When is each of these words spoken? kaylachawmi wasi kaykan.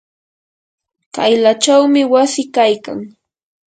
kaylachawmi 1.15 2.01
wasi 2.13 2.41
kaykan. 2.55 2.99